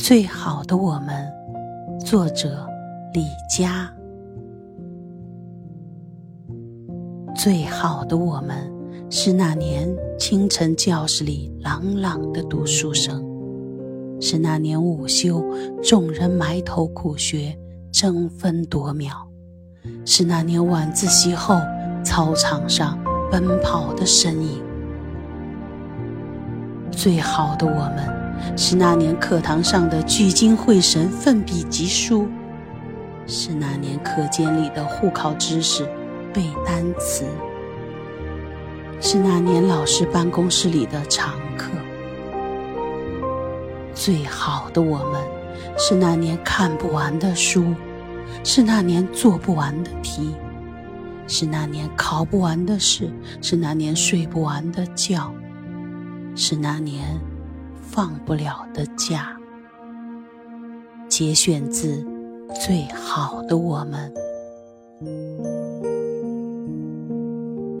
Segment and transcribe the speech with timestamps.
[0.00, 1.28] 最好的我们，
[1.98, 2.66] 作者
[3.12, 3.92] 李佳。
[7.34, 8.72] 最好的我们，
[9.10, 13.22] 是那年清晨教室里朗朗的读书声，
[14.20, 15.44] 是那年午休
[15.82, 17.58] 众人埋头苦学、
[17.92, 19.28] 争分夺秒，
[20.06, 21.56] 是那年晚自习后
[22.04, 22.96] 操场上
[23.30, 24.62] 奔跑的身影。
[26.92, 28.17] 最好的我们。
[28.60, 32.26] 是那年课堂上的聚精会神、奋笔疾书；
[33.24, 35.88] 是那年课间里的互考知识、
[36.34, 37.24] 背单词；
[39.00, 41.70] 是那年老师办公室里的常客。
[43.94, 45.22] 最好的我们，
[45.78, 47.64] 是那年看不完的书，
[48.42, 50.34] 是那年做不完的题，
[51.28, 53.08] 是那年考不完的试，
[53.40, 55.32] 是那年睡不完的觉，
[56.34, 57.20] 是那年。
[57.90, 59.36] 放不了的假。
[61.08, 62.02] 节选自
[62.66, 64.12] 《最好的我们》。